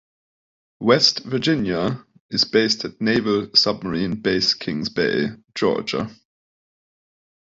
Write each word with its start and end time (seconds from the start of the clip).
"West 0.79 1.19
Virginia" 1.25 2.03
is 2.31 2.43
based 2.43 2.85
at 2.85 2.99
Naval 2.99 3.53
Submarine 3.53 4.15
Base 4.19 4.55
Kings 4.55 4.89
Bay, 4.89 5.27
Georgia. 5.53 6.09